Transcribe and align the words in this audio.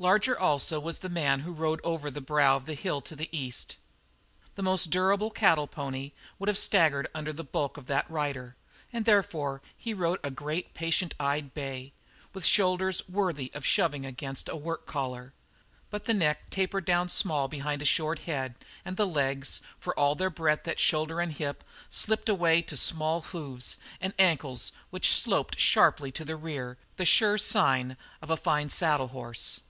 Larger 0.00 0.36
also 0.36 0.80
was 0.80 1.00
the 1.00 1.08
man 1.08 1.40
who 1.40 1.52
rode 1.52 1.80
over 1.84 2.10
the 2.10 2.20
brow 2.22 2.56
of 2.56 2.64
the 2.64 2.74
hill 2.74 3.00
to 3.02 3.14
the 3.14 3.28
east. 3.36 3.76
The 4.56 4.62
most 4.62 4.86
durable 4.90 5.30
cattle 5.30 5.68
pony 5.68 6.12
would 6.38 6.48
have 6.48 6.58
staggered 6.58 7.08
under 7.14 7.32
the 7.32 7.44
bulk 7.44 7.76
of 7.76 7.84
that 7.86 8.10
rider, 8.10 8.56
and 8.92 9.04
therefore 9.04 9.62
he 9.76 9.94
rode 9.94 10.18
a 10.24 10.32
great, 10.32 10.74
patient 10.74 11.14
eyed 11.20 11.54
bay, 11.54 11.92
with 12.32 12.44
shoulders 12.46 13.08
worthy 13.08 13.52
of 13.54 13.64
shoving 13.64 14.04
against 14.04 14.48
a 14.48 14.56
work 14.56 14.86
collar; 14.86 15.32
but 15.90 16.06
the 16.06 16.14
neck 16.14 16.50
tapered 16.50 16.86
down 16.86 17.08
small 17.08 17.46
behind 17.46 17.80
a 17.80 17.84
short 17.84 18.20
head, 18.20 18.56
and 18.84 18.96
the 18.96 19.06
legs, 19.06 19.60
for 19.78 19.96
all 19.96 20.14
their 20.16 20.30
breadth 20.30 20.66
at 20.66 20.80
shoulder 20.80 21.20
and 21.20 21.34
hip, 21.34 21.62
slipped 21.88 22.28
away 22.28 22.62
to 22.62 22.76
small 22.76 23.20
hoofs, 23.20 23.76
and 24.00 24.14
ankles 24.18 24.72
which 24.90 25.12
sloped 25.14 25.60
sharply 25.60 26.10
to 26.10 26.24
the 26.24 26.36
rear, 26.36 26.78
the 26.96 27.04
sure 27.04 27.38
sign 27.38 27.96
of 28.20 28.28
the 28.28 28.36
fine 28.36 28.68
saddle 28.70 29.08
horse. 29.08 29.60